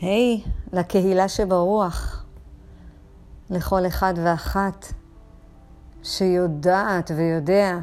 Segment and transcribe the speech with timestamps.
[0.00, 2.24] היי, hey, לקהילה שברוח,
[3.50, 4.86] לכל אחד ואחת
[6.02, 7.78] שיודעת ויודע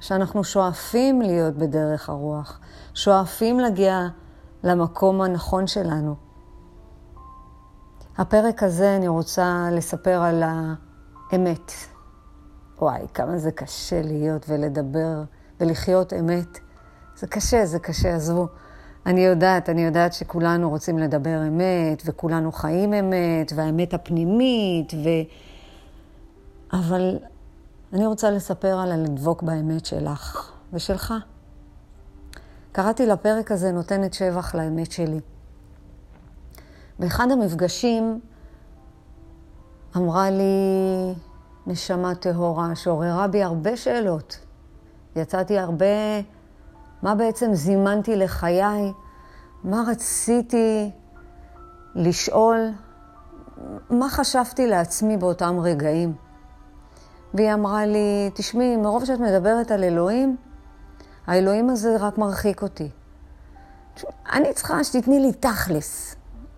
[0.00, 2.60] שאנחנו שואפים להיות בדרך הרוח,
[2.94, 4.08] שואפים להגיע
[4.62, 6.14] למקום הנכון שלנו.
[8.18, 11.72] הפרק הזה אני רוצה לספר על האמת.
[12.78, 15.22] וואי, כמה זה קשה להיות ולדבר
[15.60, 16.58] ולחיות אמת.
[17.16, 18.46] זה קשה, זה קשה, עזבו.
[19.06, 25.08] אני יודעת, אני יודעת שכולנו רוצים לדבר אמת, וכולנו חיים אמת, והאמת הפנימית, ו...
[26.72, 27.18] אבל
[27.92, 31.14] אני רוצה לספר על הלדבוק באמת שלך ושלך.
[32.72, 35.20] קראתי לפרק הזה נותנת שבח לאמת שלי.
[36.98, 38.20] באחד המפגשים
[39.96, 41.14] אמרה לי
[41.66, 44.38] נשמה טהורה שעוררה בי הרבה שאלות.
[45.16, 45.86] יצאתי הרבה
[47.02, 48.92] מה בעצם זימנתי לחיי,
[49.66, 50.90] מה רציתי
[51.94, 52.70] לשאול,
[53.90, 56.14] מה חשבתי לעצמי באותם רגעים.
[57.34, 60.36] והיא אמרה לי, תשמעי, מרוב שאת מדברת על אלוהים,
[61.26, 62.90] האלוהים הזה רק מרחיק אותי.
[64.32, 66.16] אני צריכה שתתני לי תכלס.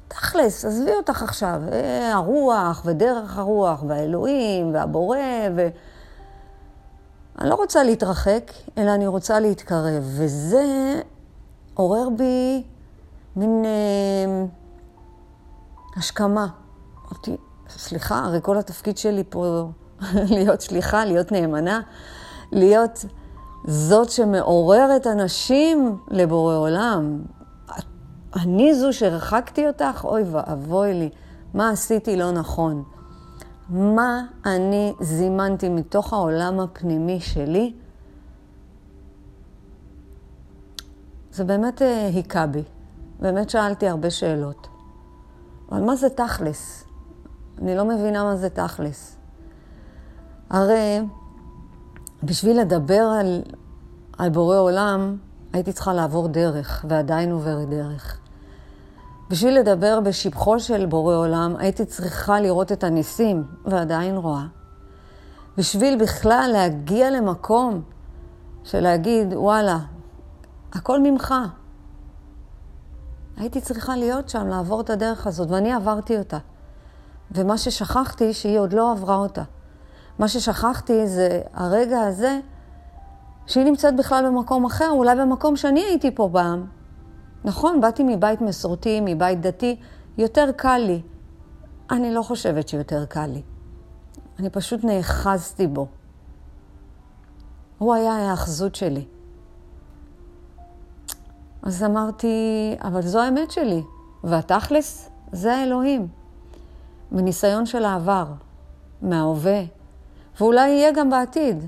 [0.09, 1.63] תכלס, עזבי אותך עכשיו.
[1.73, 5.19] אה, הרוח ודרך הרוח והאלוהים והבורא
[5.57, 5.69] ו...
[7.39, 10.03] אני לא רוצה להתרחק, אלא אני רוצה להתקרב.
[10.03, 11.01] וזה
[11.75, 12.65] עורר בי
[13.39, 14.45] מין אה,
[15.97, 16.47] השכמה.
[17.05, 17.37] אמרתי,
[17.69, 19.71] סליחה, הרי כל התפקיד שלי פה
[20.35, 21.81] להיות שליחה, להיות נאמנה,
[22.53, 23.05] להיות
[23.65, 27.23] זאת שמעוררת אנשים לבורא עולם.
[28.37, 30.05] אני זו שהרחקתי אותך?
[30.05, 31.11] אוי ואבוי לי,
[31.55, 32.85] מה עשיתי לא נכון?
[33.69, 37.73] מה אני זימנתי מתוך העולם הפנימי שלי,
[41.33, 42.63] זה באמת אה, היכה בי.
[43.21, 44.69] באמת שאלתי הרבה שאלות.
[45.73, 46.85] אבל מה זה תכלס?
[47.63, 49.17] אני לא מבינה מה זה תכלס.
[50.51, 51.01] הרי
[52.23, 53.43] בשביל לדבר על,
[54.19, 55.17] על בורא עולם,
[55.53, 58.21] הייתי צריכה לעבור דרך, ועדיין עוברת דרך.
[59.31, 64.45] בשביל לדבר בשבחו של בורא עולם, הייתי צריכה לראות את הניסים, ועדיין רואה.
[65.57, 67.83] בשביל בכלל להגיע למקום
[68.65, 69.79] של להגיד, וואלה,
[70.73, 71.35] הכל ממך.
[73.39, 76.39] הייתי צריכה להיות שם, לעבור את הדרך הזאת, ואני עברתי אותה.
[77.31, 79.43] ומה ששכחתי, שהיא עוד לא עברה אותה.
[80.19, 82.41] מה ששכחתי זה הרגע הזה,
[83.47, 86.67] שהיא נמצאת בכלל במקום אחר, אולי במקום שאני הייתי פה פעם.
[87.45, 89.81] נכון, באתי מבית מסורתי, מבית דתי,
[90.19, 91.03] יותר קל לי.
[91.91, 93.43] אני לא חושבת שיותר קל לי.
[94.39, 95.87] אני פשוט נאחזתי בו.
[97.79, 99.05] הוא היה ההאחזות שלי.
[101.63, 103.83] אז אמרתי, אבל זו האמת שלי,
[104.25, 106.09] והתכלס זה האלוהים.
[107.13, 108.25] מניסיון של העבר,
[109.03, 109.63] מההווה,
[110.41, 111.65] ואולי יהיה גם בעתיד.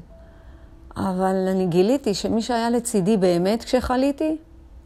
[0.97, 4.37] אבל אני גיליתי שמי שהיה לצידי באמת כשחליתי,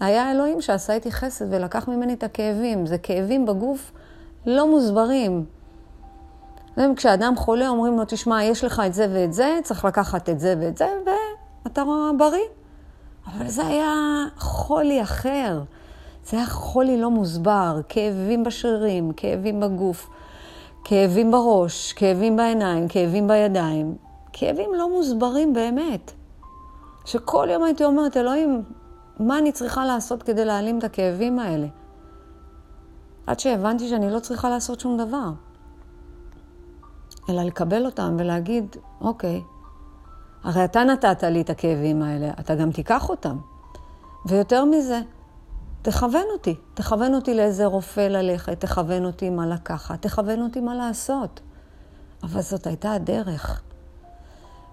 [0.00, 2.86] היה אלוהים שעשה איתי חסד ולקח ממני את הכאבים.
[2.86, 3.92] זה כאבים בגוף
[4.46, 5.44] לא מוסברים.
[6.96, 10.54] כשאדם חולה אומרים לו, תשמע, יש לך את זה ואת זה, צריך לקחת את זה
[10.60, 10.88] ואת זה,
[11.64, 11.82] ואתה
[12.18, 12.44] בריא.
[13.26, 13.92] אבל זה היה
[14.38, 15.62] חולי אחר.
[16.24, 20.10] זה היה חולי לא מוסבר, כאבים בשרירים, כאבים בגוף,
[20.84, 23.96] כאבים בראש, כאבים בעיניים, כאבים בידיים.
[24.32, 26.12] כאבים לא מוסברים באמת.
[27.04, 28.62] שכל יום הייתי אומרת, אלוהים,
[29.18, 31.66] מה אני צריכה לעשות כדי להעלים את הכאבים האלה?
[33.26, 35.30] עד שהבנתי שאני לא צריכה לעשות שום דבר,
[37.28, 39.42] אלא לקבל אותם ולהגיד, אוקיי,
[40.44, 43.36] הרי אתה נתת לי את הכאבים האלה, אתה גם תיקח אותם.
[44.26, 45.00] ויותר מזה,
[45.82, 51.40] תכוון אותי, תכוון אותי לאיזה רופא ללכת, תכוון אותי מה לקחת, תכוון אותי מה לעשות.
[52.22, 53.62] אבל זאת הייתה הדרך.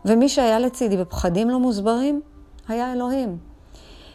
[0.05, 2.21] ומי שהיה לצידי בפחדים לא מוסברים,
[2.67, 3.37] היה אלוהים.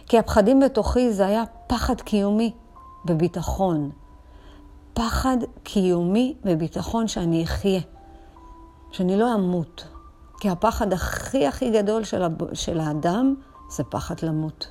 [0.06, 2.53] כי הפחדים בתוכי זה היה פחד קיומי
[3.05, 3.91] בביטחון.
[4.94, 7.81] פחד קיומי בביטחון שאני אחיה,
[8.93, 9.95] שאני לא אמות.
[10.41, 12.55] כי הפחד הכי הכי גדול של, הב...
[12.55, 13.35] של האדם
[13.71, 14.69] זה פחד למות.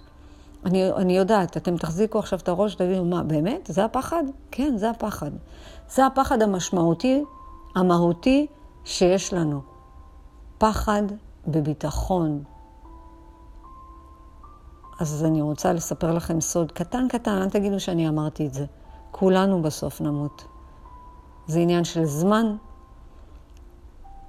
[0.66, 3.70] אני, אני יודעת, אתם תחזיקו עכשיו את הראש, תגידו, מה, באמת?
[3.74, 4.24] זה הפחד?
[4.52, 5.32] כן, זה הפחד.
[5.90, 7.24] זה הפחד המשמעותי,
[7.76, 8.48] המהותי,
[8.84, 9.62] שיש לנו.
[10.58, 11.04] פחד
[11.48, 12.44] בביטחון,
[15.00, 18.66] אז אני רוצה לספר לכם סוד קטן קטן, אל תגידו שאני אמרתי את זה.
[19.12, 20.46] כולנו בסוף נמות.
[21.48, 22.56] זה עניין של זמן,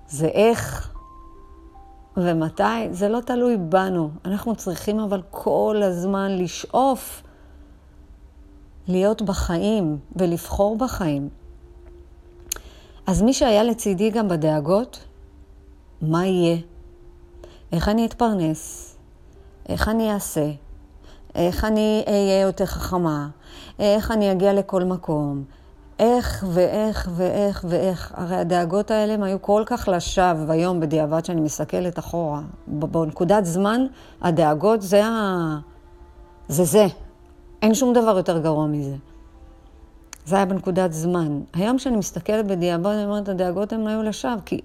[0.08, 0.92] זה איך
[2.16, 4.10] ומתי, זה לא תלוי בנו.
[4.24, 7.22] אנחנו צריכים אבל כל הזמן לשאוף
[8.88, 11.28] להיות בחיים ולבחור בחיים.
[13.06, 15.04] אז מי שהיה לצידי גם בדאגות,
[16.02, 16.56] מה יהיה?
[17.72, 18.96] איך אני אתפרנס?
[19.68, 20.50] איך אני אעשה?
[21.34, 23.28] איך אני אהיה יותר חכמה?
[23.78, 25.44] איך אני אגיע לכל מקום?
[25.98, 28.12] איך ואיך ואיך ואיך.
[28.16, 32.40] הרי הדאגות האלה הם היו כל כך לשווא היום בדיעבד שאני מסתכלת אחורה.
[32.66, 33.86] בנקודת זמן,
[34.22, 35.58] הדאגות זה ה...
[36.48, 36.86] זה זה.
[37.62, 38.96] אין שום דבר יותר גרוע מזה.
[40.26, 41.40] זה היה בנקודת זמן.
[41.54, 44.60] היום כשאני מסתכלת בדיעבד, אני אומרת, הדאגות הן היו לשווא, כי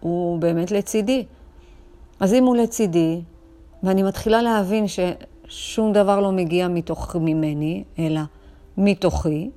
[0.00, 1.24] הוא באמת לצידי.
[2.20, 3.20] אז אם הוא לצידי,
[3.82, 8.20] ואני מתחילה להבין ששום דבר לא מגיע מתוך ממני, אלא
[8.78, 9.50] מתוכי,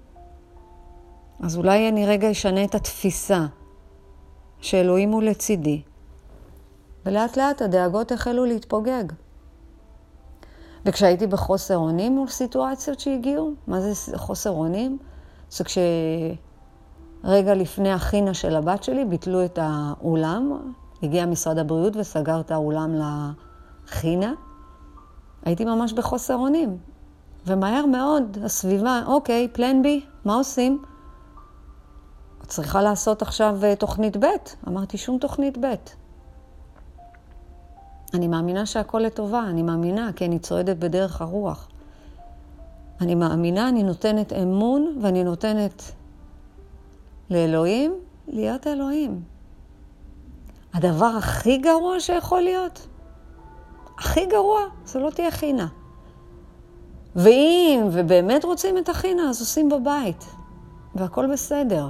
[1.40, 3.46] אז אולי אני רגע אשנה את התפיסה
[4.62, 5.82] שאלוהים הוא לצידי,
[7.06, 9.04] ולאט לאט הדאגות החלו להתפוגג.
[10.86, 14.98] וכשהייתי בחוסר אונים מול סיטואציות שהגיעו, מה זה חוסר אונים?
[15.50, 20.74] זה כשרגע לפני החינה של הבת שלי ביטלו את האולם,
[21.04, 22.96] הגיע משרד הבריאות וסגר את האולם
[23.86, 24.34] לחינה.
[25.46, 26.78] הייתי ממש בחוסר אונים.
[27.46, 30.82] ומהר מאוד הסביבה, אוקיי, פלן בי, מה עושים?
[32.48, 34.26] צריכה לעשות עכשיו אה, תוכנית ב'.
[34.68, 35.74] אמרתי, שום תוכנית ב'.
[38.14, 41.68] אני מאמינה שהכל לטובה, אני מאמינה, כי אני צועדת בדרך הרוח.
[43.02, 45.84] אני מאמינה, אני נותנת אמון ואני נותנת
[47.30, 47.96] לאלוהים
[48.28, 49.22] להיות אלוהים.
[50.74, 52.88] הדבר הכי גרוע שיכול להיות,
[53.98, 55.68] הכי גרוע, זה לא תהיה חינה.
[57.16, 60.26] ואם, ובאמת רוצים את החינה, אז עושים בבית,
[60.96, 61.90] והכל בסדר.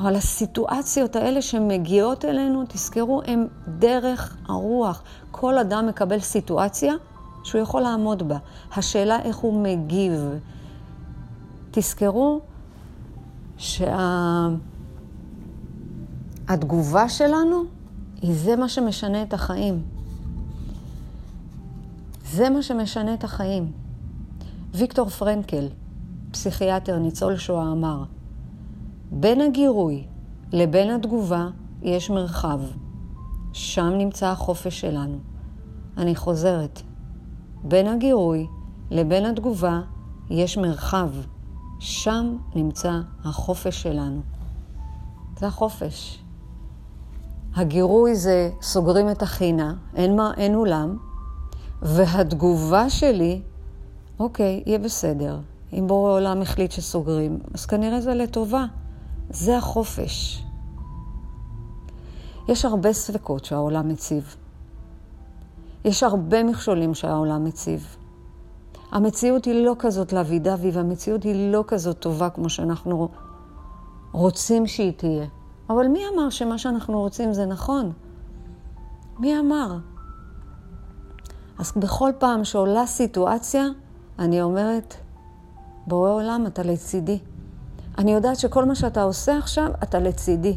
[0.00, 3.46] אבל הסיטואציות האלה שמגיעות אלינו, תזכרו, הן
[3.78, 5.02] דרך הרוח.
[5.30, 6.94] כל אדם מקבל סיטואציה
[7.44, 8.38] שהוא יכול לעמוד בה.
[8.76, 10.12] השאלה איך הוא מגיב.
[11.70, 12.40] תזכרו
[13.58, 14.18] שהתגובה
[17.08, 17.14] שה...
[17.14, 17.64] שלנו
[18.22, 19.82] היא זה מה שמשנה את החיים.
[22.32, 23.72] זה מה שמשנה את החיים.
[24.74, 25.68] ויקטור פרנקל,
[26.30, 28.04] פסיכיאטר, ניצול שואה, אמר,
[29.10, 30.06] בין הגירוי
[30.52, 31.48] לבין התגובה
[31.82, 32.60] יש מרחב.
[33.52, 35.18] שם נמצא החופש שלנו.
[35.96, 36.82] אני חוזרת.
[37.64, 38.46] בין הגירוי
[38.90, 39.80] לבין התגובה
[40.30, 41.10] יש מרחב.
[41.78, 44.20] שם נמצא החופש שלנו.
[45.38, 46.22] זה החופש.
[47.56, 50.96] הגירוי זה סוגרים את החינה, אין, מה, אין אולם,
[51.82, 53.42] והתגובה שלי,
[54.18, 55.38] אוקיי, יהיה בסדר.
[55.72, 58.66] אם בורא עולם החליט שסוגרים, אז כנראה זה לטובה.
[59.30, 60.42] זה החופש.
[62.48, 64.36] יש הרבה ספקות שהעולם מציב.
[65.84, 67.96] יש הרבה מכשולים שהעולם מציב.
[68.92, 73.08] המציאות היא לא כזאת לאבי דבי, והמציאות היא לא כזאת טובה כמו שאנחנו
[74.12, 75.26] רוצים שהיא תהיה.
[75.70, 77.92] אבל מי אמר שמה שאנחנו רוצים זה נכון?
[79.18, 79.78] מי אמר?
[81.58, 83.64] אז בכל פעם שעולה סיטואציה,
[84.18, 84.94] אני אומרת,
[85.86, 87.18] בורא עולם, אתה לצידי.
[87.98, 90.56] אני יודעת שכל מה שאתה עושה עכשיו, אתה לצידי.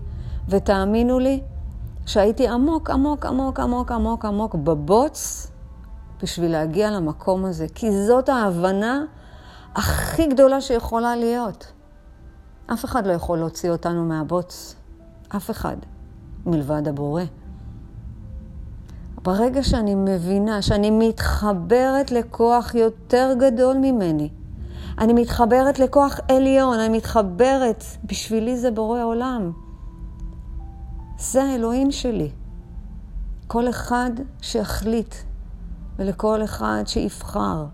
[0.49, 1.41] ותאמינו לי
[2.05, 5.47] שהייתי עמוק, עמוק, עמוק, עמוק, עמוק, עמוק בבוץ
[6.23, 7.67] בשביל להגיע למקום הזה.
[7.75, 9.03] כי זאת ההבנה
[9.75, 11.71] הכי גדולה שיכולה להיות.
[12.73, 14.75] אף אחד לא יכול להוציא אותנו מהבוץ.
[15.35, 15.77] אף אחד.
[16.45, 17.23] מלבד הבורא.
[19.23, 24.29] ברגע שאני מבינה שאני מתחברת לכוח יותר גדול ממני,
[24.99, 29.51] אני מתחברת לכוח עליון, אני מתחברת, בשבילי זה בורא עולם.
[31.19, 32.31] זה האלוהים שלי.
[33.47, 34.09] כל אחד
[34.41, 35.15] שיחליט,
[35.97, 37.65] ולכל אחד שיבחר.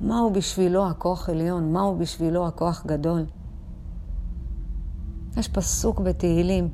[0.00, 1.72] מהו בשבילו הכוח עליון?
[1.72, 3.24] מהו בשבילו הכוח גדול?
[5.36, 6.68] יש פסוק בתהילים,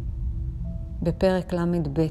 [1.03, 2.07] בפרק ל"ב: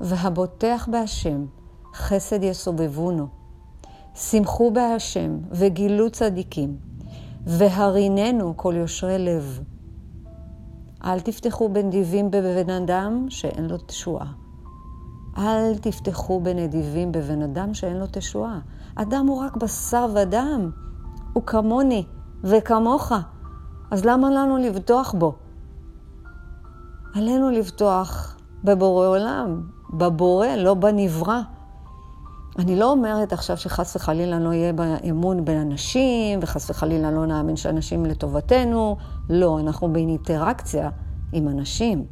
[0.00, 1.46] והבוטח בהשם,
[1.94, 3.43] חסד יסובבונו.
[4.14, 6.76] שמחו בהשם וגילו צדיקים,
[7.46, 9.60] והריננו כל יושרי לב.
[11.04, 14.32] אל תפתחו בנדיבים בבן אדם שאין לו תשועה.
[15.38, 18.60] אל תפתחו בנדיבים בבן אדם שאין לו תשועה.
[18.94, 20.70] אדם הוא רק בשר ודם,
[21.32, 22.04] הוא כמוני
[22.44, 23.12] וכמוך.
[23.90, 25.34] אז למה לנו לבטוח בו?
[27.14, 31.40] עלינו לבטוח בבורא עולם, בבורא, לא בנברא.
[32.58, 34.72] אני לא אומרת עכשיו שחס וחלילה לא יהיה
[35.10, 38.96] אמון בין אנשים, וחס וחלילה לא נאמין שאנשים לטובתנו.
[39.30, 40.90] לא, אנחנו באינטראקציה
[41.32, 42.06] עם אנשים.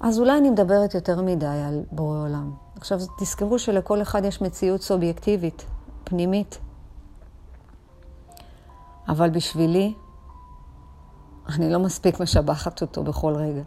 [0.00, 2.52] אז אולי אני מדברת יותר מדי על בורא עולם.
[2.76, 5.66] עכשיו, תזכרו שלכל אחד יש מציאות סובייקטיבית,
[6.04, 6.58] פנימית.
[9.08, 9.94] אבל בשבילי,
[11.48, 13.62] אני לא מספיק משבחת אותו בכל רגע.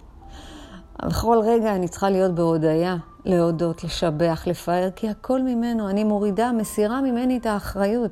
[1.06, 7.02] בכל רגע אני צריכה להיות בהודיה, להודות, לשבח, לפאר, כי הכל ממנו, אני מורידה, מסירה
[7.02, 8.12] ממני את האחריות.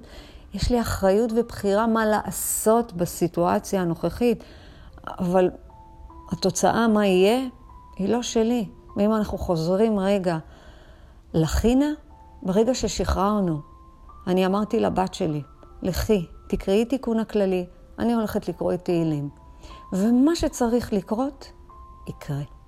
[0.53, 4.43] יש לי אחריות ובחירה מה לעשות בסיטואציה הנוכחית,
[5.07, 5.49] אבל
[6.31, 7.47] התוצאה, מה יהיה,
[7.97, 8.69] היא לא שלי.
[8.97, 10.37] ואם אנחנו חוזרים רגע
[11.33, 11.89] לחינה,
[12.43, 13.59] ברגע ששחררנו,
[14.27, 15.41] אני אמרתי לבת שלי,
[15.81, 17.65] לכי, תקראי תיקון הכללי,
[17.99, 19.29] אני הולכת לקרוא את תהילים.
[19.93, 21.51] ומה שצריך לקרות,
[22.07, 22.58] יקרה.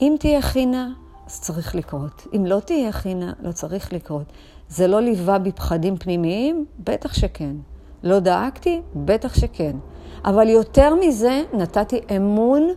[0.00, 0.92] אם תהיה חינה,
[1.26, 2.26] אז צריך לקרות.
[2.36, 4.32] אם לא תהיה חינה, לא צריך לקרות.
[4.68, 6.64] זה לא ליווה בפחדים פנימיים?
[6.78, 7.56] בטח שכן.
[8.02, 8.82] לא דאגתי?
[8.96, 9.76] בטח שכן.
[10.24, 12.68] אבל יותר מזה, נתתי אמון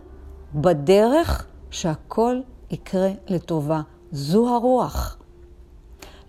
[0.54, 3.80] בדרך שהכל יקרה לטובה.
[4.12, 5.18] זו הרוח.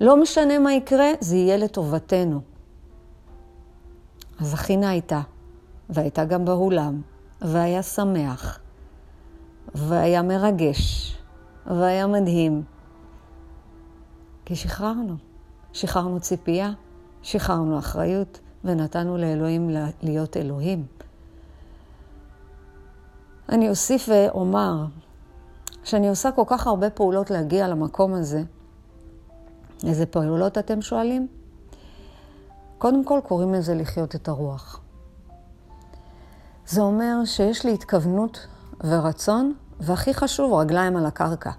[0.01, 2.41] לא משנה מה יקרה, זה יהיה לטובתנו.
[4.39, 5.22] אז החינה הייתה,
[5.89, 7.01] והייתה גם באולם,
[7.41, 8.60] והיה שמח,
[9.75, 11.17] והיה מרגש,
[11.65, 12.63] והיה מדהים.
[14.45, 15.15] כי שחררנו.
[15.73, 16.71] שחררנו ציפייה,
[17.21, 19.69] שחררנו אחריות, ונתנו לאלוהים
[20.01, 20.85] להיות אלוהים.
[23.49, 24.85] אני אוסיף ואומר
[25.83, 28.43] שאני עושה כל כך הרבה פעולות להגיע למקום הזה.
[29.88, 31.27] איזה פעולות אתם שואלים?
[32.77, 34.81] קודם כל קוראים לזה לחיות את הרוח.
[36.65, 38.47] זה אומר שיש לי התכוונות
[38.83, 41.51] ורצון, והכי חשוב, רגליים על הקרקע.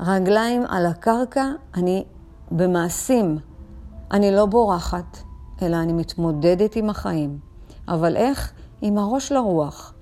[0.00, 2.04] רגליים על הקרקע, אני
[2.50, 3.38] במעשים.
[4.12, 5.18] אני לא בורחת,
[5.62, 7.38] אלא אני מתמודדת עם החיים.
[7.88, 8.52] אבל איך?
[8.82, 9.94] עם הראש לרוח.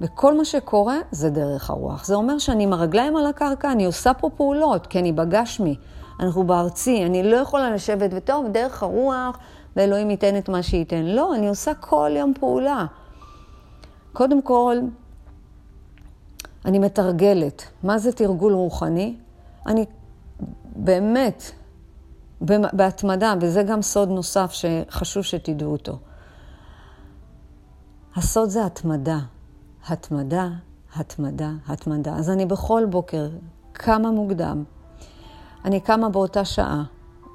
[0.00, 2.04] וכל מה שקורה זה דרך הרוח.
[2.04, 5.76] זה אומר שאני עם הרגליים על הקרקע, אני עושה פה פעולות, כי אני בגשמי.
[6.20, 9.38] אנחנו בארצי, אני לא יכולה לשבת וטוב, דרך הרוח,
[9.76, 11.02] ואלוהים ייתן את מה שייתן.
[11.04, 12.86] לא, אני עושה כל יום פעולה.
[14.12, 14.76] קודם כל,
[16.64, 17.62] אני מתרגלת.
[17.82, 19.16] מה זה תרגול רוחני?
[19.66, 19.84] אני
[20.76, 21.42] באמת,
[22.72, 25.98] בהתמדה, וזה גם סוד נוסף שחשוב שתדעו אותו.
[28.16, 29.18] הסוד זה התמדה.
[29.88, 30.48] התמדה,
[30.96, 32.16] התמדה, התמדה.
[32.16, 33.28] אז אני בכל בוקר
[33.72, 34.64] קמה מוקדם.
[35.64, 36.82] אני קמה באותה שעה,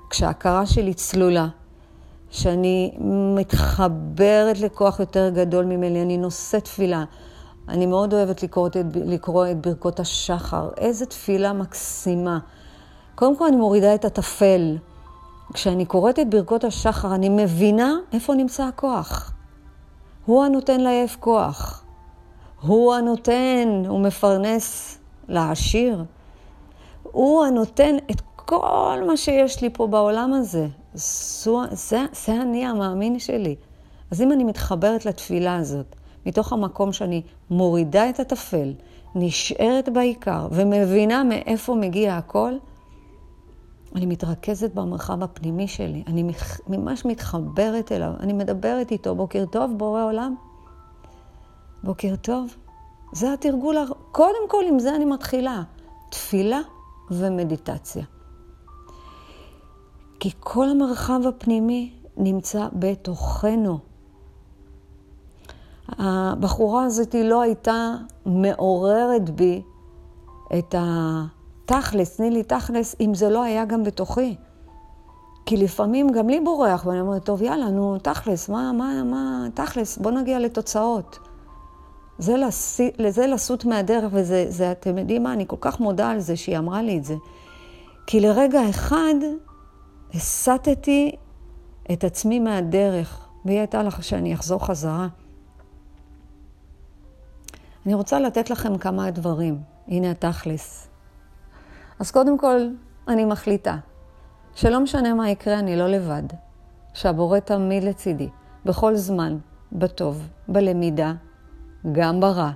[0.10, 1.48] כשההכרה שלי צלולה,
[2.29, 2.98] שאני
[3.36, 7.03] מתחברת לכוח יותר גדול ממני, אני נושאת תפילה.
[7.69, 10.69] אני מאוד אוהבת לקרוא את, לקרוא את ברכות השחר.
[10.77, 12.39] איזה תפילה מקסימה.
[13.15, 14.77] קודם כל אני מורידה את הטפל.
[15.53, 19.34] כשאני קוראת את ברכות השחר, אני מבינה איפה נמצא הכוח.
[20.25, 21.84] הוא הנותן לעייף כוח.
[22.62, 26.03] הוא הנותן, הוא מפרנס לעשיר.
[27.03, 30.67] הוא הנותן את כל מה שיש לי פה בעולם הזה.
[30.93, 33.55] זו, זה, זה אני המאמין שלי.
[34.12, 35.95] אז אם אני מתחברת לתפילה הזאת,
[36.25, 38.74] מתוך המקום שאני מורידה את הטפל,
[39.15, 42.53] נשארת בעיקר ומבינה מאיפה מגיע הכל,
[43.96, 46.32] אני מתרכזת במרחב הפנימי שלי, אני
[46.67, 50.36] ממש מתחברת אליו, אני מדברת איתו, בוקר טוב, בורא עולם.
[51.84, 52.55] בוקר טוב.
[53.13, 53.75] זה התרגול,
[54.12, 55.63] קודם כל עם זה אני מתחילה.
[56.10, 56.60] תפילה
[57.12, 58.03] ומדיטציה.
[60.20, 63.79] כי כל המרחב הפנימי נמצא בתוכנו.
[65.89, 69.62] הבחורה הזאת לא הייתה מעוררת בי
[70.60, 74.36] את התכלס, תני לי תכלס, אם זה לא היה גם בתוכי.
[75.46, 79.98] כי לפעמים גם לי בורח, ואני אומרת, טוב, יאללה, נו, תכלס, מה, מה, מה, תכלס,
[79.98, 81.20] בוא נגיע לתוצאות.
[82.18, 82.80] זה, לס...
[83.10, 86.58] זה לסוט מהדרך, וזה, זה, אתם יודעים מה, אני כל כך מודה על זה שהיא
[86.58, 87.15] אמרה לי את זה.
[88.08, 89.13] כי לרגע אחד
[90.13, 91.15] הסטתי
[91.92, 95.08] את עצמי מהדרך, והיא הייתה לך שאני אחזור חזרה.
[97.86, 99.60] אני רוצה לתת לכם כמה דברים.
[99.88, 100.88] הנה התכלס.
[102.00, 102.68] אז קודם כל,
[103.08, 103.77] אני מחליטה
[104.56, 106.24] שלא משנה מה יקרה, אני לא לבד.
[106.94, 108.30] שהבורא תמיד לצידי,
[108.65, 109.38] בכל זמן,
[109.72, 111.13] בטוב, בלמידה,
[111.92, 112.51] גם ברע.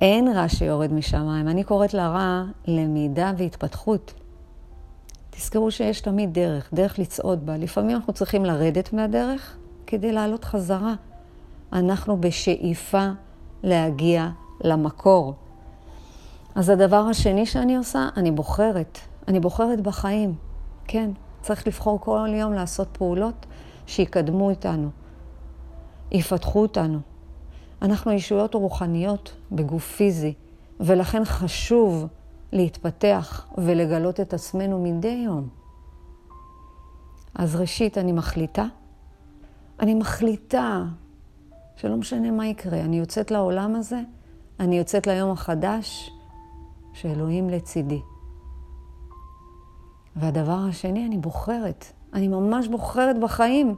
[0.00, 1.48] אין רע שיורד משמיים.
[1.48, 4.14] אני קוראת לרע למידה והתפתחות.
[5.30, 7.56] תזכרו שיש תמיד דרך, דרך לצעוד בה.
[7.56, 9.56] לפעמים אנחנו צריכים לרדת מהדרך
[9.86, 10.94] כדי לעלות חזרה.
[11.72, 13.08] אנחנו בשאיפה
[13.62, 14.28] להגיע
[14.64, 15.34] למקור.
[16.54, 18.98] אז הדבר השני שאני עושה, אני בוחרת.
[19.28, 20.34] אני בוחרת בחיים.
[20.86, 21.10] כן,
[21.42, 23.46] צריך לבחור כל יום לעשות פעולות
[23.86, 24.90] שיקדמו אותנו,
[26.12, 26.98] יפתחו אותנו.
[27.82, 30.34] אנחנו ישויות רוחניות בגוף פיזי,
[30.80, 32.06] ולכן חשוב
[32.52, 35.48] להתפתח ולגלות את עצמנו מדי יום.
[37.34, 38.64] אז ראשית, אני מחליטה.
[39.80, 40.84] אני מחליטה
[41.80, 44.00] שלא משנה מה יקרה, אני יוצאת לעולם הזה,
[44.60, 46.10] אני יוצאת ליום החדש,
[46.92, 48.02] שאלוהים לצידי.
[50.16, 51.84] והדבר השני, אני בוחרת.
[52.14, 53.74] אני ממש בוחרת בחיים.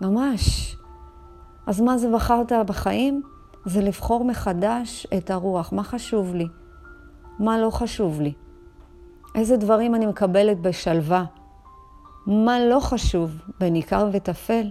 [0.00, 0.76] ממש.
[1.66, 3.22] אז מה זה בחרת בחיים?
[3.64, 5.72] זה לבחור מחדש את הרוח.
[5.72, 6.46] מה חשוב לי?
[7.38, 8.32] מה לא חשוב לי?
[9.34, 11.24] איזה דברים אני מקבלת בשלווה?
[12.26, 14.70] מה לא חשוב בניכר וטפל?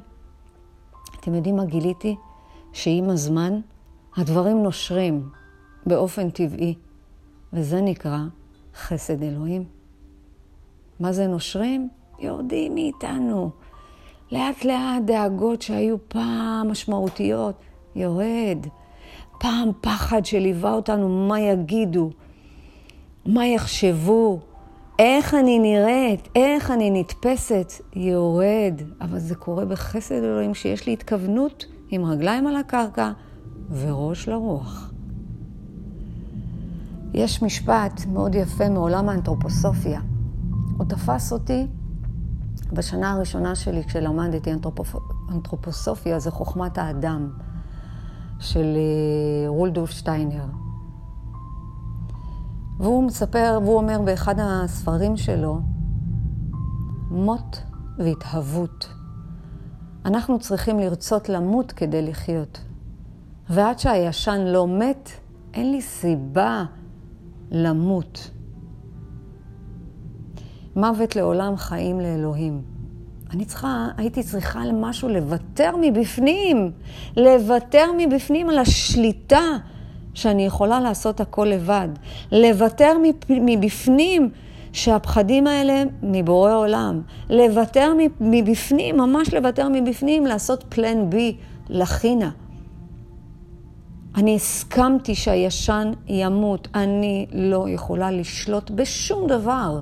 [1.19, 2.15] אתם יודעים מה גיליתי?
[2.73, 3.59] שעם הזמן
[4.17, 5.29] הדברים נושרים
[5.85, 6.75] באופן טבעי,
[7.53, 8.19] וזה נקרא
[8.75, 9.63] חסד אלוהים.
[10.99, 11.89] מה זה נושרים?
[12.19, 13.49] יורדים מאיתנו.
[14.31, 17.55] לאט לאט דאגות שהיו פעם משמעותיות,
[17.95, 18.67] יורד.
[19.39, 22.09] פעם פחד שליווה אותנו, מה יגידו,
[23.25, 24.39] מה יחשבו,
[24.99, 28.81] איך אני נראית, איך אני נתפסת, יורד.
[29.01, 33.11] אבל זה קורה בחסד אלוהים שיש לי התכוונות עם רגליים על הקרקע
[33.71, 34.91] וראש לרוח.
[37.13, 40.01] יש משפט מאוד יפה מעולם האנתרופוסופיה.
[40.77, 41.67] הוא תפס אותי
[42.73, 44.95] בשנה הראשונה שלי כשלמדתי אנתרופופ...
[45.29, 47.29] אנתרופוסופיה, זה חוכמת האדם
[48.39, 50.45] של אה, רולדולף שטיינר.
[52.79, 55.61] והוא מספר, והוא אומר באחד הספרים שלו,
[57.09, 57.63] מות
[57.97, 59.00] והתהוות.
[60.05, 62.61] אנחנו צריכים לרצות למות כדי לחיות.
[63.49, 65.09] ועד שהישן לא מת,
[65.53, 66.63] אין לי סיבה
[67.51, 68.31] למות.
[70.75, 72.61] מוות לעולם, חיים לאלוהים.
[73.31, 76.71] אני צריכה, הייתי צריכה למשהו לוותר מבפנים,
[77.17, 79.41] לוותר מבפנים על השליטה
[80.13, 81.87] שאני יכולה לעשות הכל לבד,
[82.31, 82.93] לוותר
[83.29, 84.29] מבפנים
[84.73, 91.37] שהפחדים האלה מבורא עולם, לוותר מבפנים, ממש לוותר מבפנים, לעשות פלן בי
[91.69, 92.31] לחינה.
[94.15, 99.79] אני הסכמתי שהישן ימות, אני לא יכולה לשלוט בשום דבר.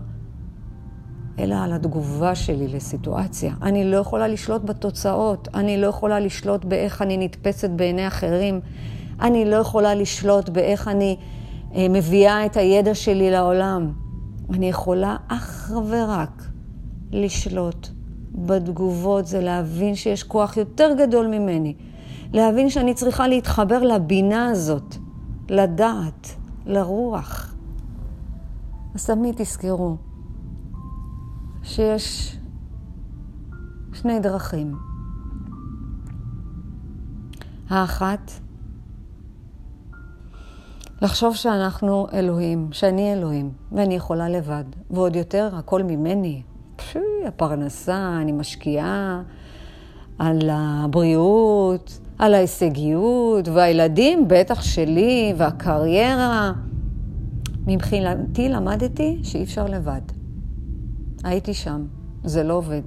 [1.40, 3.54] אלא על התגובה שלי לסיטואציה.
[3.62, 8.60] אני לא יכולה לשלוט בתוצאות, אני לא יכולה לשלוט באיך אני נתפסת בעיני אחרים,
[9.22, 11.18] אני לא יכולה לשלוט באיך אני
[11.76, 13.92] אה, מביאה את הידע שלי לעולם.
[14.54, 16.44] אני יכולה אך ורק
[17.12, 17.88] לשלוט
[18.32, 21.76] בתגובות, זה להבין שיש כוח יותר גדול ממני.
[22.34, 24.96] להבין שאני צריכה להתחבר לבינה הזאת,
[25.50, 26.36] לדעת,
[26.66, 27.56] לרוח.
[28.96, 29.98] אז תמיד תזכרו,
[31.64, 32.38] שיש
[33.94, 34.76] שני דרכים.
[37.70, 38.32] האחת,
[41.02, 44.64] לחשוב שאנחנו אלוהים, שאני אלוהים, ואני יכולה לבד.
[44.92, 46.42] ועוד יותר, הכל ממני.
[46.76, 49.22] פשי, הפרנסה, אני משקיעה
[50.20, 56.52] על הבריאות, על ההישגיות, והילדים, בטח שלי, והקריירה.
[57.68, 60.02] מבחינתי למדתי שאי אפשר לבד.
[61.24, 61.86] הייתי שם,
[62.24, 62.82] זה לא עובד.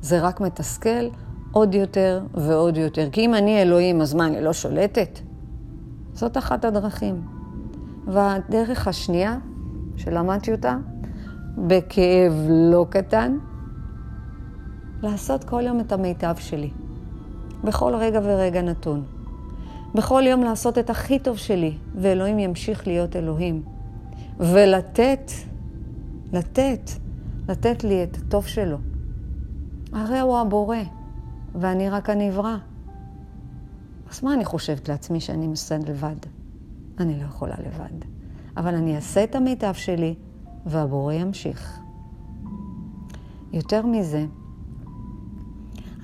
[0.00, 1.08] זה רק מתסכל
[1.52, 3.08] עוד יותר ועוד יותר.
[3.12, 5.20] כי אם אני אלוהים, אז מה, אני לא שולטת?
[6.12, 7.31] זאת אחת הדרכים.
[8.06, 9.38] והדרך השנייה,
[9.96, 10.76] שלמדתי אותה,
[11.58, 13.38] בכאב לא קטן,
[15.02, 16.70] לעשות כל יום את המיטב שלי.
[17.64, 19.04] בכל רגע ורגע נתון.
[19.94, 23.62] בכל יום לעשות את הכי טוב שלי, ואלוהים ימשיך להיות אלוהים.
[24.38, 25.30] ולתת,
[26.32, 26.90] לתת
[27.48, 28.76] לתת לי את הטוב שלו.
[29.92, 30.76] הרי הוא הבורא,
[31.54, 32.56] ואני רק הנברא.
[34.10, 36.16] אז מה אני חושבת לעצמי שאני מסד לבד?
[36.98, 38.06] אני לא יכולה לבד.
[38.56, 40.14] אבל אני אעשה את המיטב שלי,
[40.66, 41.80] והבורא ימשיך.
[43.52, 44.26] יותר מזה,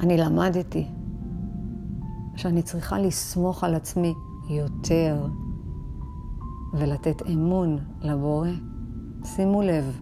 [0.00, 0.86] אני למדתי
[2.36, 4.14] שאני צריכה לסמוך על עצמי
[4.50, 5.26] יותר
[6.72, 8.48] ולתת אמון לבורא.
[9.24, 10.00] שימו לב,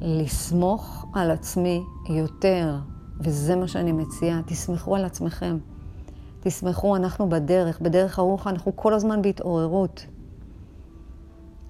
[0.00, 2.78] לסמוך על עצמי יותר,
[3.20, 4.42] וזה מה שאני מציעה.
[4.46, 5.58] תסמכו על עצמכם.
[6.46, 10.06] תסמכו, אנחנו בדרך, בדרך הרוח אנחנו כל הזמן בהתעוררות.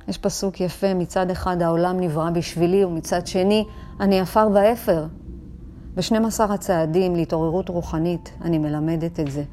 [0.08, 3.64] יש פסוק יפה, מצד אחד העולם נברא בשבילי, ומצד שני
[4.00, 5.06] אני עפר ואפר.
[5.94, 9.44] ב-12 הצעדים להתעוררות רוחנית אני מלמדת את זה.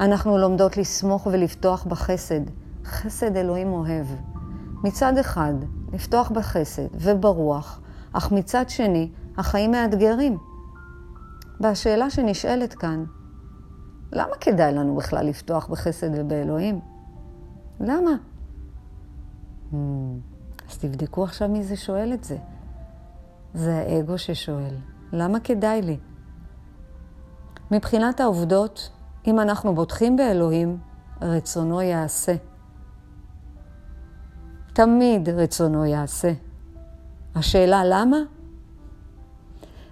[0.00, 2.40] אנחנו לומדות לסמוך ולפתוח בחסד.
[2.84, 4.06] חסד אלוהים אוהב.
[4.84, 5.54] מצד אחד,
[5.92, 7.80] לפתוח בחסד וברוח,
[8.12, 9.08] אך מצד שני,
[9.38, 10.38] החיים מאתגרים.
[11.60, 13.04] והשאלה שנשאלת כאן,
[14.12, 16.80] למה כדאי לנו בכלל לפתוח בחסד ובאלוהים?
[17.80, 18.10] למה?
[19.72, 19.76] Hmm.
[20.70, 22.36] אז תבדקו עכשיו מי זה שואל את זה.
[23.54, 24.74] זה האגו ששואל,
[25.12, 25.98] למה כדאי לי?
[27.70, 28.90] מבחינת העובדות,
[29.26, 30.78] אם אנחנו בוטחים באלוהים,
[31.22, 32.34] רצונו יעשה.
[34.72, 36.32] תמיד רצונו יעשה.
[37.34, 38.16] השאלה למה?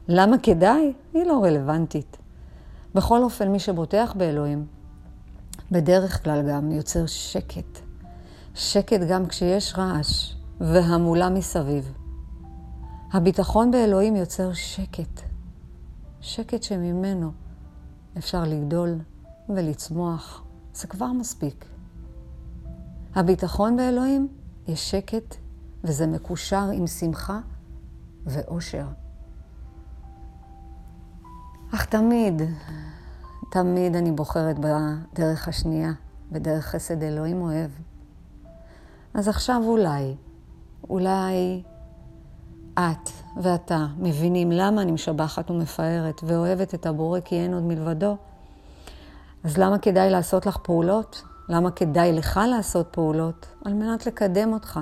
[0.08, 0.92] למה כדאי?
[1.14, 2.19] היא לא רלוונטית.
[2.94, 4.66] בכל אופן, מי שבוטח באלוהים,
[5.70, 7.78] בדרך כלל גם יוצר שקט.
[8.54, 11.92] שקט גם כשיש רעש והמולה מסביב.
[13.12, 15.20] הביטחון באלוהים יוצר שקט.
[16.20, 17.32] שקט שממנו
[18.18, 18.98] אפשר לגדול
[19.48, 20.44] ולצמוח.
[20.74, 21.64] זה כבר מספיק.
[23.14, 24.28] הביטחון באלוהים,
[24.68, 25.36] יש שקט,
[25.84, 27.40] וזה מקושר עם שמחה
[28.26, 28.86] ואושר.
[31.74, 32.42] אך תמיד,
[33.50, 35.92] תמיד אני בוחרת בדרך השנייה,
[36.32, 37.70] בדרך חסד אלוהים אוהב.
[39.14, 40.14] אז עכשיו אולי,
[40.88, 41.62] אולי
[42.78, 43.10] את
[43.42, 48.16] ואתה מבינים למה אני משבחת ומפארת ואוהבת את הבורא כי אין עוד מלבדו,
[49.44, 51.22] אז למה כדאי לעשות לך פעולות?
[51.48, 53.46] למה כדאי לך לעשות פעולות?
[53.64, 54.80] על מנת לקדם אותך.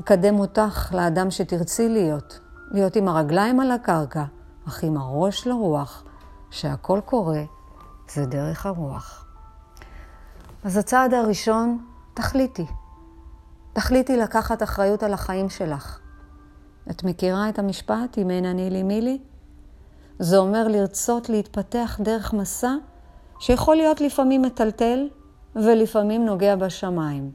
[0.00, 2.40] לקדם אותך לאדם שתרצי להיות.
[2.70, 4.24] להיות עם הרגליים על הקרקע,
[4.68, 6.04] אך עם הראש לרוח,
[6.50, 7.42] שהכל קורה,
[8.08, 9.26] זה דרך הרוח.
[10.64, 12.66] אז הצעד הראשון, תחליטי.
[13.72, 15.98] תחליטי לקחת אחריות על החיים שלך.
[16.90, 19.18] את מכירה את המשפט, אם אין אני לי מי לי?
[20.18, 22.74] זה אומר לרצות להתפתח דרך מסע
[23.38, 25.08] שיכול להיות לפעמים מטלטל
[25.56, 27.30] ולפעמים נוגע בשמיים.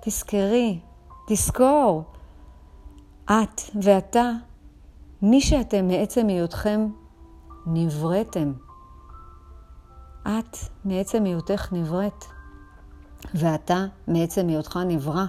[0.00, 0.80] תזכרי,
[1.28, 2.04] תזכור,
[3.24, 4.30] את ואתה,
[5.22, 6.88] מי שאתם מעצם היותכם,
[7.66, 8.52] נבראתם.
[10.22, 12.24] את מעצם היותך נבראת,
[13.34, 15.24] ואתה מעצם היותך נברא.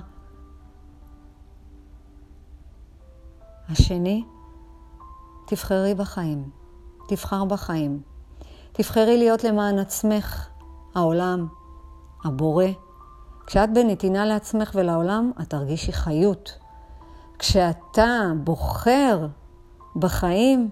[3.70, 4.26] השני,
[5.48, 6.50] תבחרי בחיים.
[7.08, 8.02] תבחר בחיים.
[8.72, 10.48] תבחרי להיות למען עצמך,
[10.96, 11.48] העולם,
[12.26, 12.66] הבורא.
[13.46, 16.60] כשאת בנתינה לעצמך ולעולם, את תרגישי חיות.
[17.40, 19.28] כשאתה בוחר
[19.98, 20.70] בחיים,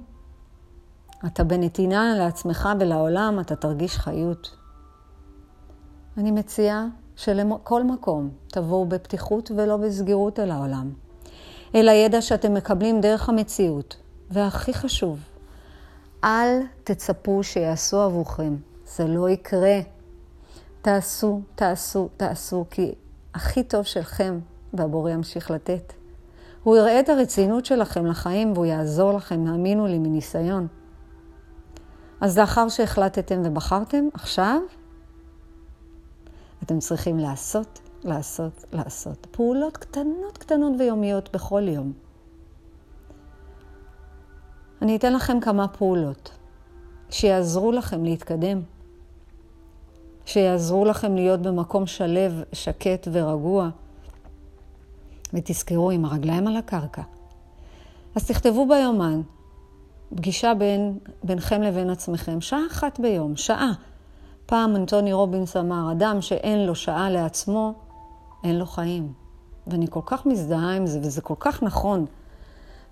[1.25, 4.55] אתה בנתינה לעצמך ולעולם, אתה תרגיש חיות.
[6.17, 10.93] אני מציעה שלכל מקום תבואו בפתיחות ולא בסגירות אל העולם.
[11.75, 13.95] אל הידע שאתם מקבלים דרך המציאות.
[14.31, 15.19] והכי חשוב,
[16.23, 18.55] אל תצפו שיעשו עבורכם.
[18.85, 19.79] זה לא יקרה.
[20.81, 22.95] תעשו, תעשו, תעשו, כי
[23.33, 24.39] הכי טוב שלכם,
[24.73, 25.93] והבורא ימשיך לתת.
[26.65, 30.67] הוא יראה את הרצינות שלכם לחיים והוא יעזור לכם, האמינו לי, מניסיון.
[32.21, 34.62] אז לאחר שהחלטתם ובחרתם, עכשיו
[36.63, 39.28] אתם צריכים לעשות, לעשות, לעשות.
[39.32, 41.93] פעולות קטנות קטנות ויומיות בכל יום.
[44.82, 46.32] אני אתן לכם כמה פעולות
[47.10, 48.62] שיעזרו לכם להתקדם,
[50.25, 53.69] שיעזרו לכם להיות במקום שלב, שקט ורגוע.
[55.36, 57.02] ותזכרו, עם הרגליים על הקרקע.
[58.15, 59.21] אז תכתבו ביומן,
[60.15, 63.71] פגישה בין, ביניכם לבין עצמכם, שעה אחת ביום, שעה.
[64.45, 67.74] פעם אנטוני רובינס אמר, אדם שאין לו שעה לעצמו,
[68.43, 69.13] אין לו חיים.
[69.67, 72.06] ואני כל כך מזדהה עם זה, וזה כל כך נכון.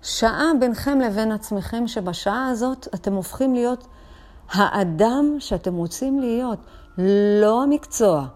[0.02, 3.86] שעה ביניכם לבין עצמכם, שבשעה הזאת אתם הופכים להיות
[4.50, 6.58] האדם שאתם רוצים להיות,
[7.40, 8.26] לא המקצוע,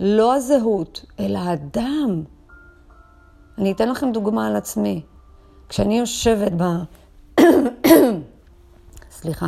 [0.00, 2.22] לא הזהות, אלא האדם.
[3.58, 5.02] אני אתן לכם דוגמה על עצמי.
[5.68, 6.64] כשאני יושבת ב...
[9.18, 9.46] סליחה.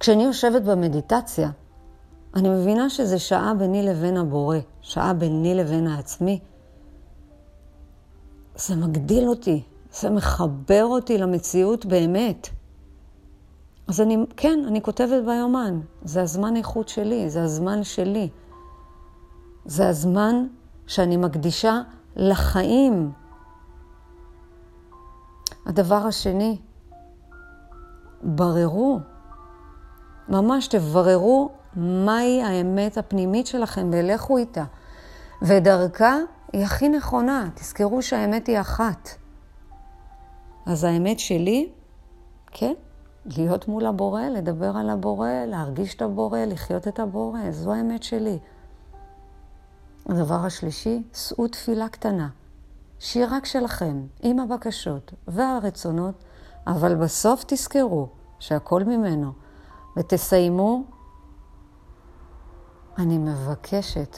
[0.00, 1.50] כשאני יושבת במדיטציה,
[2.34, 6.40] אני מבינה שזה שעה ביני לבין הבורא, שעה ביני לבין העצמי.
[8.56, 12.48] זה מגדיל אותי, זה מחבר אותי למציאות באמת.
[13.88, 18.28] אז אני, כן, אני כותבת ביומן, זה הזמן איכות שלי, זה הזמן שלי.
[19.66, 20.46] זה הזמן
[20.86, 21.80] שאני מקדישה
[22.16, 23.12] לחיים.
[25.66, 26.58] הדבר השני,
[28.22, 28.98] בררו,
[30.28, 34.64] ממש תבררו מהי האמת הפנימית שלכם ולכו איתה.
[35.42, 36.16] ודרכה
[36.52, 39.08] היא הכי נכונה, תזכרו שהאמת היא אחת.
[40.66, 41.70] אז האמת שלי,
[42.46, 42.72] כן,
[43.26, 48.38] להיות מול הבורא, לדבר על הבורא, להרגיש את הבורא, לחיות את הבורא, זו האמת שלי.
[50.08, 52.28] הדבר השלישי, שאו תפילה קטנה,
[52.98, 56.24] שהיא רק שלכם, עם הבקשות והרצונות,
[56.66, 59.32] אבל בסוף תזכרו שהכל ממנו,
[59.96, 60.84] ותסיימו,
[62.98, 64.16] אני מבקשת,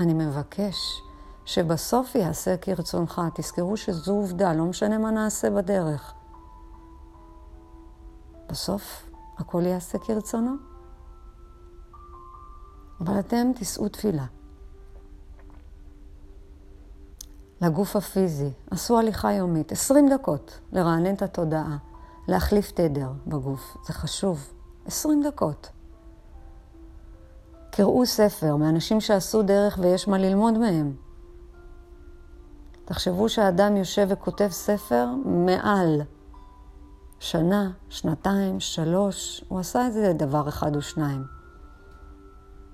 [0.00, 1.02] אני מבקש
[1.44, 3.20] שבסוף יעשה כרצונך.
[3.34, 6.14] תזכרו שזו עובדה, לא משנה מה נעשה בדרך.
[8.48, 10.52] בסוף הכל יעשה כרצונו.
[13.00, 14.24] אבל אתם תישאו תפילה.
[17.60, 21.76] לגוף הפיזי, עשו הליכה יומית, 20 דקות, לרענן את התודעה,
[22.28, 24.52] להחליף תדר בגוף, זה חשוב,
[24.86, 25.70] 20 דקות.
[27.70, 30.92] קראו ספר מאנשים שעשו דרך ויש מה ללמוד מהם.
[32.84, 36.00] תחשבו שהאדם יושב וכותב ספר מעל
[37.20, 41.24] שנה, שנתיים, שלוש, הוא עשה איזה דבר אחד או שניים.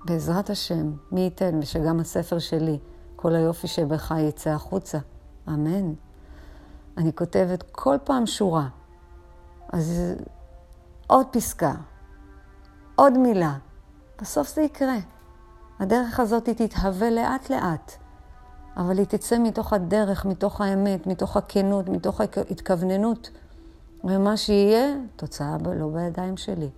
[0.05, 2.79] בעזרת השם, מי ייתן ושגם הספר שלי,
[3.25, 4.97] כל היופי שבך יצא החוצה.
[5.47, 5.93] אמן.
[6.97, 8.67] אני כותבת כל פעם שורה.
[9.73, 10.01] אז
[11.07, 11.73] עוד פסקה,
[12.95, 13.57] עוד מילה.
[14.21, 14.97] בסוף זה יקרה.
[15.79, 17.91] הדרך הזאת היא תתהווה לאט-לאט,
[18.77, 23.29] אבל היא תצא מתוך הדרך, מתוך האמת, מתוך הכנות, מתוך ההתכווננות,
[24.03, 26.69] ומה שיהיה, תוצאה לא בידיים שלי.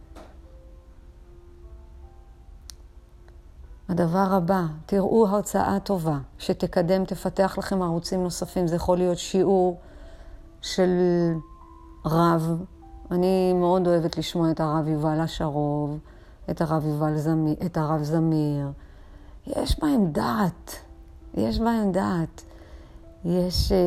[3.90, 8.68] הדבר הבא, תראו הרצאה טובה, שתקדם, תפתח לכם ערוצים נוספים.
[8.68, 9.78] זה יכול להיות שיעור
[10.62, 10.90] של
[12.06, 12.64] רב.
[13.12, 16.00] אני מאוד אוהבת לשמוע את הרב יובל אשרוב,
[16.50, 16.62] את
[17.66, 18.68] את הרב זמיר.
[19.48, 20.76] יש בהם דעת,
[21.34, 22.44] יש בהם דעת.
[23.26, 23.78] יש אה,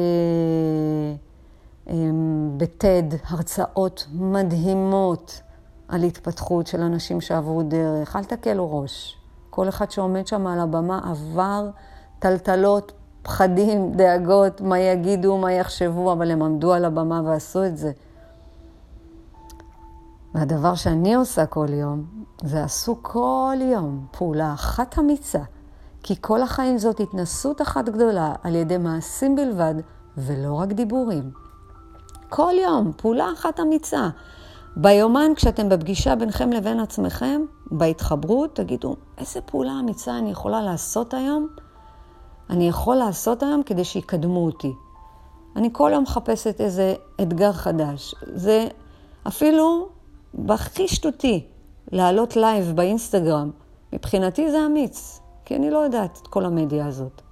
[1.88, 2.10] אה,
[2.56, 5.40] בטד הרצאות מדהימות
[5.88, 8.16] על התפתחות של אנשים שעברו דרך.
[8.16, 9.19] אל תקלו ראש.
[9.50, 11.70] כל אחד שעומד שם על הבמה עבר
[12.18, 17.92] טלטלות, פחדים, דאגות, מה יגידו, מה יחשבו, אבל הם עמדו על הבמה ועשו את זה.
[20.34, 22.04] והדבר שאני עושה כל יום,
[22.42, 25.42] זה עשו כל יום פעולה אחת אמיצה,
[26.02, 29.74] כי כל החיים זאת התנסות אחת גדולה על ידי מעשים בלבד,
[30.16, 31.30] ולא רק דיבורים.
[32.28, 34.08] כל יום, פעולה אחת אמיצה.
[34.76, 41.48] ביומן, כשאתם בפגישה ביניכם לבין עצמכם, בהתחברות, תגידו, איזה פעולה אמיצה אני יכולה לעשות היום?
[42.50, 44.72] אני יכול לעשות היום כדי שיקדמו אותי.
[45.56, 48.14] אני כל יום מחפשת איזה אתגר חדש.
[48.34, 48.68] זה
[49.28, 49.88] אפילו
[50.34, 51.46] בהכי שטותי,
[51.92, 53.50] לעלות לייב באינסטגרם.
[53.92, 57.22] מבחינתי זה אמיץ, כי אני לא יודעת את כל המדיה הזאת.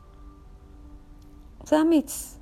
[1.64, 2.37] זה אמיץ.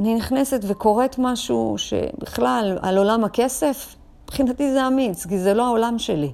[0.00, 5.98] אני נכנסת וקוראת משהו שבכלל, על עולם הכסף, מבחינתי זה אמיץ, כי זה לא העולם
[5.98, 6.32] שלי.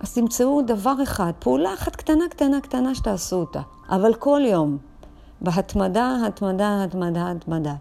[0.00, 4.78] אז תמצאו דבר אחד, פעולה אחת קטנה, קטנה, קטנה שתעשו אותה, אבל כל יום,
[5.40, 7.74] בהתמדה, התמדה, התמדה, התמדה.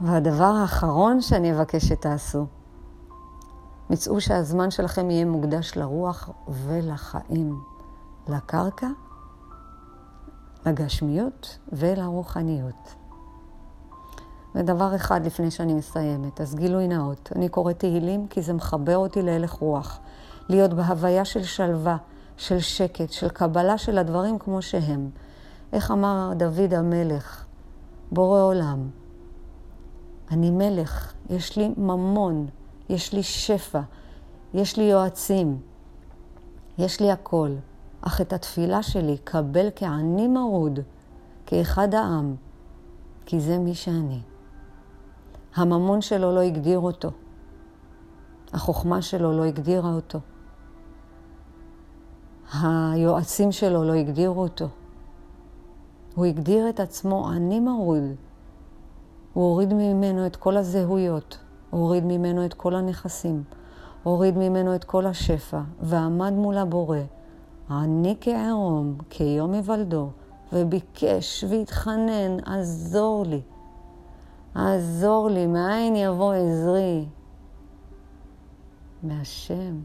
[0.00, 2.46] והדבר האחרון שאני אבקש שתעשו,
[3.90, 7.60] מצאו שהזמן שלכם יהיה מוקדש לרוח ולחיים,
[8.28, 8.88] לקרקע
[10.66, 12.94] לגשמיות ולרוחניות.
[14.54, 17.32] ודבר אחד לפני שאני מסיימת, אז גילוי נאות.
[17.36, 20.00] אני קוראת תהילים כי זה מחבר אותי להלך רוח.
[20.48, 21.96] להיות בהוויה של שלווה,
[22.36, 25.10] של שקט, של קבלה של הדברים כמו שהם.
[25.72, 27.44] איך אמר דוד המלך,
[28.12, 28.90] בורא עולם,
[30.30, 32.46] אני מלך, יש לי ממון,
[32.88, 33.80] יש לי שפע,
[34.54, 35.60] יש לי יועצים,
[36.78, 37.50] יש לי הכל.
[38.00, 40.80] אך את התפילה שלי קבל כעני מרוד,
[41.46, 42.34] כאחד העם,
[43.26, 44.20] כי זה מי שאני.
[45.54, 47.10] הממון שלו לא הגדיר אותו.
[48.52, 50.18] החוכמה שלו לא הגדירה אותו.
[52.62, 54.68] היועצים שלו לא הגדירו אותו.
[56.14, 58.02] הוא הגדיר את עצמו אני מרוד.
[59.32, 61.38] הוא הוריד ממנו את כל הזהויות,
[61.70, 63.42] הוא הוריד ממנו את כל הנכסים,
[64.02, 66.98] הוריד ממנו את כל השפע, ועמד מול הבורא,
[67.70, 70.08] עני כערום, כיום היוולדו,
[70.52, 73.40] וביקש והתחנן, עזור לי.
[74.54, 77.06] עזור לי, מאין יבוא עזרי?
[79.02, 79.80] מהשם.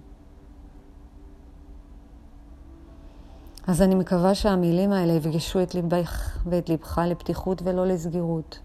[3.67, 8.59] אז אני מקווה שהמילים האלה יפגשו את ליבך ואת ליבך לפתיחות ולא לסגירות,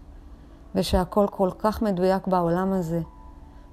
[0.75, 3.01] ושהכול כל כך מדויק בעולם הזה,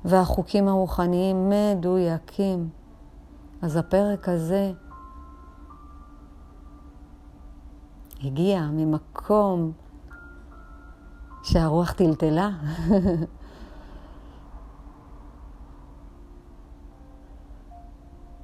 [0.04, 2.68] והחוקים הרוחניים מדויקים.
[3.62, 4.72] אז הפרק הזה
[8.24, 9.72] הגיע ממקום
[11.42, 12.50] שהרוח טלטלה.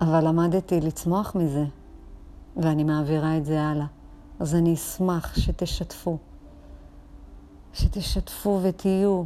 [0.00, 1.64] אבל למדתי לצמוח מזה,
[2.56, 3.86] ואני מעבירה את זה הלאה.
[4.40, 6.18] אז אני אשמח שתשתפו.
[7.72, 9.22] שתשתפו ותהיו,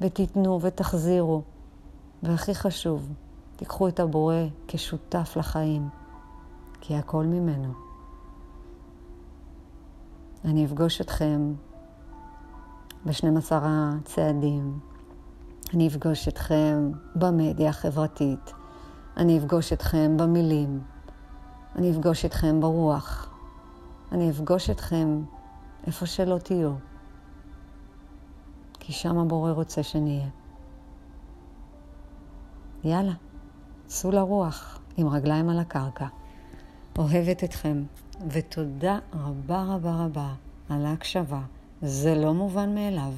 [0.00, 1.42] ותיתנו ותחזירו.
[2.22, 3.12] והכי חשוב,
[3.56, 4.36] תיקחו את הבורא
[4.68, 5.88] כשותף לחיים.
[6.80, 7.85] כי הכל ממנו.
[10.46, 11.52] אני אפגוש אתכם
[13.04, 14.78] ב-12 הצעדים.
[15.74, 18.52] אני אפגוש אתכם במדיה החברתית.
[19.16, 20.80] אני אפגוש אתכם במילים.
[21.76, 23.34] אני אפגוש אתכם ברוח.
[24.12, 25.22] אני אפגוש אתכם
[25.86, 26.72] איפה שלא תהיו.
[28.80, 30.28] כי שם הבורא רוצה שנהיה.
[32.84, 33.14] יאללה,
[33.86, 36.06] צאו לרוח עם רגליים על הקרקע.
[36.98, 37.82] אוהבת אתכם,
[38.30, 40.32] ותודה רבה רבה רבה
[40.68, 41.40] על ההקשבה.
[41.82, 43.12] זה לא מובן מאליו.